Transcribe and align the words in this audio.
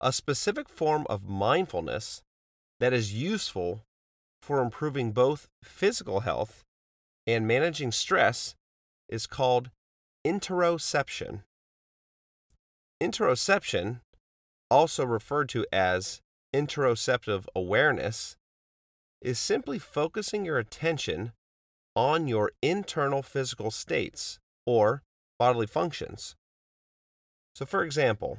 a 0.00 0.12
specific 0.12 0.68
form 0.68 1.06
of 1.08 1.28
mindfulness 1.28 2.22
that 2.80 2.92
is 2.92 3.14
useful 3.14 3.82
for 4.40 4.60
improving 4.60 5.12
both 5.12 5.48
physical 5.62 6.20
health 6.20 6.64
and 7.26 7.46
managing 7.46 7.92
stress 7.92 8.54
is 9.08 9.26
called 9.26 9.70
interoception. 10.26 11.42
Interoception, 13.02 14.00
also 14.70 15.04
referred 15.04 15.48
to 15.48 15.66
as 15.72 16.20
interoceptive 16.54 17.44
awareness, 17.54 18.36
is 19.20 19.38
simply 19.38 19.78
focusing 19.78 20.44
your 20.44 20.58
attention 20.58 21.32
on 21.96 22.28
your 22.28 22.52
internal 22.62 23.22
physical 23.22 23.70
states 23.70 24.38
or 24.66 25.02
bodily 25.38 25.66
functions. 25.66 26.36
So, 27.54 27.66
for 27.66 27.82
example, 27.82 28.38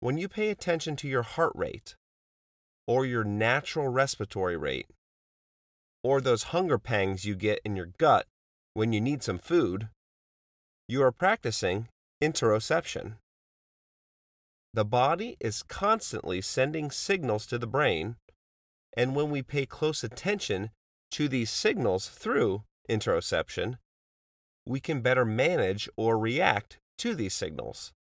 when 0.00 0.18
you 0.18 0.28
pay 0.28 0.50
attention 0.50 0.96
to 0.96 1.08
your 1.08 1.22
heart 1.22 1.52
rate 1.54 1.96
or 2.86 3.04
your 3.04 3.24
natural 3.24 3.88
respiratory 3.88 4.56
rate, 4.56 4.86
or 6.02 6.20
those 6.20 6.44
hunger 6.54 6.78
pangs 6.78 7.24
you 7.24 7.34
get 7.34 7.60
in 7.64 7.74
your 7.74 7.90
gut 7.98 8.26
when 8.74 8.92
you 8.92 9.00
need 9.00 9.22
some 9.22 9.38
food, 9.38 9.88
you 10.88 11.02
are 11.02 11.10
practicing 11.10 11.88
interoception. 12.22 13.14
The 14.72 14.84
body 14.84 15.36
is 15.40 15.62
constantly 15.62 16.40
sending 16.40 16.90
signals 16.90 17.46
to 17.46 17.58
the 17.58 17.66
brain, 17.66 18.16
and 18.96 19.16
when 19.16 19.30
we 19.30 19.42
pay 19.42 19.66
close 19.66 20.04
attention 20.04 20.70
to 21.12 21.28
these 21.28 21.50
signals 21.50 22.08
through 22.08 22.62
interoception, 22.88 23.78
we 24.66 24.78
can 24.78 25.00
better 25.00 25.24
manage 25.24 25.88
or 25.96 26.18
react 26.18 26.78
to 26.98 27.14
these 27.14 27.34
signals. 27.34 27.92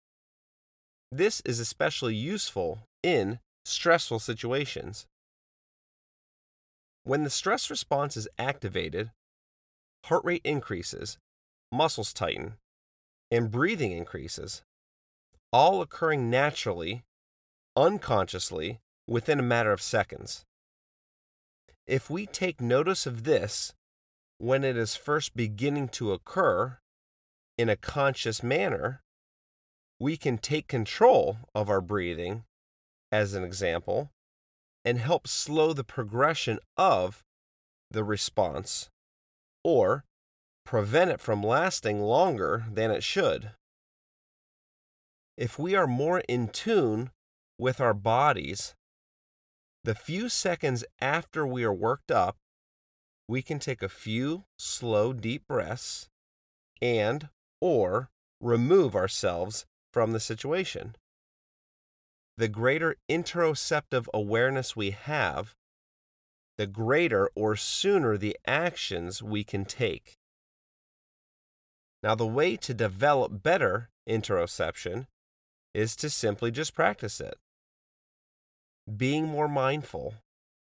This 1.18 1.42
is 1.46 1.62
especially 1.62 2.14
useful 2.14 2.80
in 3.02 3.40
stressful 3.64 4.20
situations 4.20 5.08
when 7.06 7.24
the 7.24 7.30
stress 7.30 7.70
response 7.70 8.18
is 8.18 8.28
activated, 8.38 9.12
heart 10.08 10.26
rate 10.26 10.42
increases, 10.44 11.18
muscles 11.72 12.12
tighten, 12.12 12.56
and 13.32 13.50
breathing 13.50 13.94
increases, 13.94 14.64
all 15.54 15.82
occurring 15.82 16.30
naturally, 16.30 17.06
unconsciously, 17.78 18.82
within 19.08 19.40
a 19.40 19.44
matter 19.44 19.72
of 19.72 19.82
seconds. 19.82 20.44
If 21.88 22.10
we 22.10 22.26
take 22.26 22.60
notice 22.60 23.06
of 23.06 23.24
this 23.24 23.74
when 24.38 24.66
it 24.66 24.76
is 24.76 24.98
first 24.98 25.34
beginning 25.34 25.88
to 25.90 26.12
occur 26.12 26.80
in 27.58 27.70
a 27.70 27.78
conscious 27.78 28.44
manner, 28.44 29.02
we 30.00 30.18
can 30.18 30.38
take 30.38 30.68
control 30.68 31.38
of 31.54 31.70
our 31.70 31.82
breathing, 31.82 32.44
as 33.12 33.34
an 33.34 33.44
example, 33.44 34.12
and 34.84 35.00
help 35.00 35.28
slow 35.28 35.74
the 35.74 35.84
progression 35.84 36.60
of 36.78 37.24
the 37.90 38.04
response 38.04 38.90
or 39.64 40.04
prevent 40.66 41.12
it 41.12 41.22
from 41.22 41.42
lasting 41.42 42.02
longer 42.02 42.66
than 42.72 42.92
it 42.92 43.04
should. 43.04 43.52
If 45.38 45.58
we 45.58 45.76
are 45.76 45.88
more 45.88 46.20
in 46.28 46.50
tune 46.50 47.12
with 47.58 47.80
our 47.80 47.94
bodies, 47.94 48.76
the 49.84 49.96
few 49.96 50.30
seconds 50.30 50.84
after 51.00 51.46
we 51.46 51.64
are 51.64 51.74
worked 51.74 52.12
up, 52.12 52.38
we 53.28 53.42
can 53.42 53.60
take 53.60 53.82
a 53.82 53.90
few 53.90 54.46
slow 54.58 55.14
deep 55.14 55.48
breaths 55.48 56.10
and 56.82 57.30
or 57.62 58.10
remove 58.42 58.96
ourselves 58.96 59.66
from 59.96 60.12
the 60.12 60.20
situation 60.20 60.94
the 62.36 62.50
greater 62.50 62.98
interoceptive 63.10 64.08
awareness 64.14 64.76
we 64.76 64.92
have, 64.92 65.56
the 66.58 66.68
greater 66.68 67.30
or 67.34 67.56
sooner 67.56 68.18
the 68.18 68.36
actions 68.46 69.24
we 69.24 69.42
can 69.42 69.64
take. 69.64 70.18
Now, 72.04 72.14
the 72.14 72.28
way 72.28 72.58
to 72.58 72.74
develop 72.74 73.42
better 73.42 73.90
interoception 74.06 75.08
is 75.74 75.96
to 75.96 76.10
simply 76.10 76.52
just 76.52 76.76
practice 76.76 77.22
it. 77.22 77.36
Being 78.98 79.28
more 79.28 79.48
mindful 79.48 80.16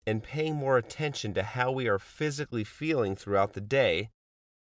and 0.06 0.22
paying 0.22 0.56
more 0.56 0.76
attention 0.76 1.32
to 1.32 1.42
how 1.42 1.72
we 1.72 1.88
are 1.88 1.98
physically 1.98 2.64
feeling 2.64 3.16
throughout 3.16 3.54
the 3.54 3.62
day 3.62 4.10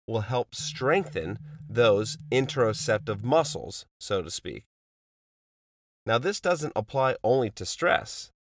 will 0.07 0.21
help 0.21 0.55
strengthen 0.55 1.37
those 1.69 2.17
interoceptive 2.31 3.23
muscles, 3.23 3.85
so 3.99 4.21
to 4.21 4.31
speak. 4.31 4.63
Now, 6.05 6.17
this 6.17 6.39
doesn't 6.39 6.73
apply 6.75 7.17
only 7.23 7.49
to 7.51 7.65
stress. 7.65 8.31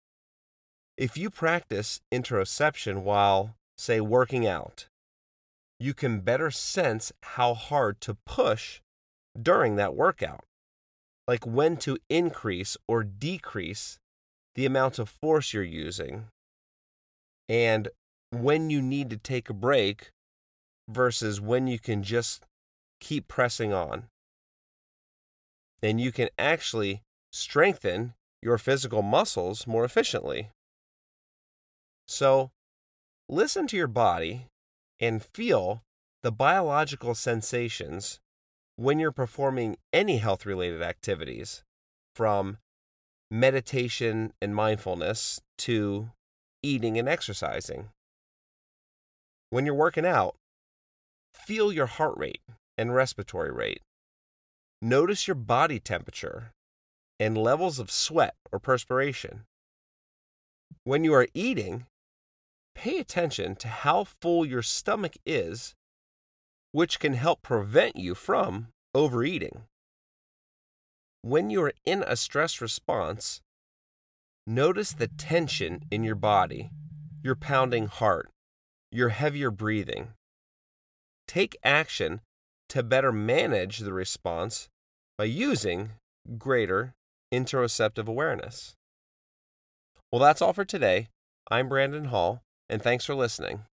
If 0.96 1.16
you 1.16 1.28
practice 1.30 2.00
interoception 2.12 3.02
while, 3.02 3.56
say, 3.76 4.00
working 4.00 4.46
out, 4.46 4.86
you 5.78 5.92
can 5.92 6.20
better 6.20 6.50
sense 6.50 7.12
how 7.22 7.54
hard 7.54 8.00
to 8.02 8.16
push 8.24 8.80
during 9.40 9.76
that 9.76 9.94
workout, 9.94 10.44
like 11.26 11.44
when 11.46 11.76
to 11.78 11.98
increase 12.08 12.76
or 12.88 13.02
decrease 13.02 13.98
the 14.54 14.64
amount 14.64 14.98
of 14.98 15.08
force 15.08 15.52
you're 15.52 15.62
using, 15.62 16.28
and 17.48 17.88
when 18.30 18.70
you 18.70 18.80
need 18.80 19.10
to 19.10 19.16
take 19.16 19.50
a 19.50 19.54
break 19.54 20.12
versus 20.88 21.40
when 21.40 21.66
you 21.66 21.78
can 21.78 22.02
just 22.02 22.44
keep 23.00 23.28
pressing 23.28 23.72
on. 23.72 24.04
And 25.82 26.00
you 26.00 26.12
can 26.12 26.28
actually 26.38 27.02
strengthen 27.32 28.14
your 28.42 28.58
physical 28.58 29.02
muscles 29.02 29.66
more 29.66 29.84
efficiently. 29.84 30.50
So, 32.08 32.50
listen 33.28 33.66
to 33.68 33.76
your 33.76 33.88
body 33.88 34.46
and 35.00 35.22
feel 35.22 35.82
the 36.22 36.32
biological 36.32 37.14
sensations 37.14 38.20
when 38.76 38.98
you're 38.98 39.12
performing 39.12 39.76
any 39.92 40.18
health 40.18 40.46
related 40.46 40.82
activities, 40.82 41.64
from 42.14 42.58
meditation 43.30 44.32
and 44.40 44.54
mindfulness 44.54 45.40
to 45.58 46.10
eating 46.62 46.98
and 46.98 47.08
exercising. 47.08 47.88
When 49.50 49.66
you're 49.66 49.74
working 49.74 50.06
out, 50.06 50.36
feel 51.36 51.72
your 51.72 51.86
heart 51.86 52.14
rate 52.16 52.42
and 52.78 52.94
respiratory 52.94 53.52
rate. 53.52 53.82
Notice 54.82 55.26
your 55.26 55.34
body 55.34 55.78
temperature 55.78 56.52
and 57.18 57.38
levels 57.38 57.78
of 57.78 57.90
sweat 57.90 58.34
or 58.52 58.58
perspiration. 58.58 59.44
When 60.84 61.04
you 61.04 61.14
are 61.14 61.28
eating, 61.34 61.86
pay 62.74 62.98
attention 62.98 63.56
to 63.56 63.68
how 63.68 64.04
full 64.04 64.44
your 64.44 64.62
stomach 64.62 65.16
is, 65.24 65.74
which 66.72 67.00
can 67.00 67.14
help 67.14 67.42
prevent 67.42 67.96
you 67.96 68.14
from 68.14 68.68
overeating. 68.94 69.62
When 71.22 71.50
you 71.50 71.62
are 71.62 71.72
in 71.84 72.04
a 72.06 72.16
stress 72.16 72.60
response, 72.60 73.40
notice 74.46 74.92
the 74.92 75.08
tension 75.08 75.84
in 75.90 76.04
your 76.04 76.14
body, 76.14 76.70
your 77.22 77.34
pounding 77.34 77.86
heart, 77.86 78.30
your 78.92 79.08
heavier 79.08 79.50
breathing. 79.50 80.12
Take 81.28 81.56
action 81.64 82.20
to 82.68 82.82
better 82.82 83.12
manage 83.12 83.78
the 83.78 83.92
response 83.92 84.68
by 85.18 85.24
using 85.24 85.92
greater 86.38 86.94
interoceptive 87.32 88.06
awareness. 88.06 88.74
Well, 90.10 90.20
that's 90.20 90.40
all 90.42 90.52
for 90.52 90.64
today. 90.64 91.08
I'm 91.50 91.68
Brandon 91.68 92.06
Hall, 92.06 92.42
and 92.68 92.82
thanks 92.82 93.04
for 93.04 93.14
listening. 93.14 93.64